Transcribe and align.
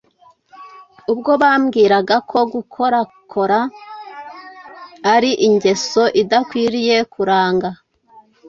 Ubwo 1.11 1.31
bambwiraga 1.41 2.15
ko 2.29 2.39
gukorakora 2.53 3.59
ari 5.13 5.31
ingeso 5.47 6.03
idakwiriye 6.21 6.95
kuranga 7.13 7.69